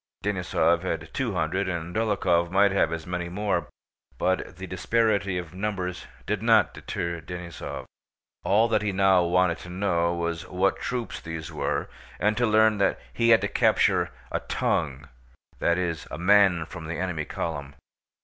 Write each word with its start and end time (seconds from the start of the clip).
Denísov 0.23 0.81
had 0.81 1.13
two 1.13 1.33
hundred, 1.35 1.69
and 1.69 1.95
Dólokhov 1.95 2.49
might 2.49 2.71
have 2.71 2.91
as 2.91 3.05
many 3.05 3.29
more, 3.29 3.69
but 4.17 4.57
the 4.57 4.65
disparity 4.65 5.37
of 5.37 5.53
numbers 5.53 6.07
did 6.25 6.41
not 6.41 6.73
deter 6.73 7.21
Denísov. 7.21 7.85
All 8.43 8.67
that 8.69 8.81
he 8.81 8.91
now 8.91 9.21
wanted 9.23 9.59
to 9.59 9.69
know 9.69 10.11
was 10.15 10.47
what 10.49 10.79
troops 10.81 11.21
these 11.21 11.51
were 11.51 11.87
and 12.19 12.35
to 12.35 12.47
learn 12.47 12.79
that 12.79 12.99
he 13.13 13.29
had 13.29 13.41
to 13.41 13.47
capture 13.47 14.09
a 14.31 14.39
"tongue"—that 14.39 15.77
is, 15.77 16.07
a 16.09 16.17
man 16.17 16.65
from 16.65 16.87
the 16.87 16.95
enemy 16.97 17.25
column. 17.25 17.75